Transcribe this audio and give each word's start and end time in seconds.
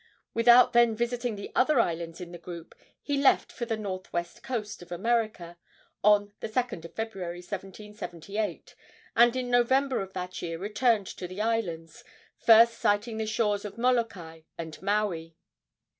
Without 0.33 0.73
then 0.73 0.95
visiting 0.95 1.35
the 1.35 1.51
other 1.53 1.79
islands 1.79 2.19
of 2.19 2.31
the 2.31 2.39
group, 2.39 2.73
he 3.03 3.21
left 3.21 3.51
for 3.51 3.65
the 3.67 3.77
northwest 3.77 4.41
coast 4.41 4.81
of 4.81 4.91
America 4.91 5.59
on 6.03 6.33
the 6.39 6.49
2d 6.49 6.83
of 6.83 6.93
February, 6.95 7.37
1778, 7.37 8.73
and 9.15 9.35
in 9.35 9.51
November 9.51 10.01
of 10.01 10.13
that 10.13 10.41
year 10.41 10.57
returned 10.57 11.05
to 11.05 11.27
the 11.27 11.39
islands, 11.39 12.03
first 12.35 12.79
sighting 12.79 13.17
the 13.17 13.27
shores 13.27 13.63
of 13.63 13.77
Molokai 13.77 14.41
and 14.57 14.81
Maui. 14.81 15.35